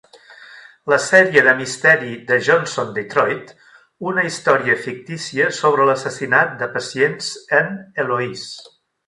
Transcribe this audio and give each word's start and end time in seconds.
La 0.91 0.97
sèrie 1.07 1.41
de 1.47 1.51
misteri 1.59 2.15
de 2.31 2.37
Johnson 2.47 2.89
Detroit, 2.95 3.51
una 4.13 4.25
història 4.31 4.79
fictícia 4.87 5.51
sobre 5.59 5.87
l'assassinat 5.91 6.57
de 6.63 6.71
pacients 6.79 7.31
en 7.61 7.71
Eloise. 8.07 8.75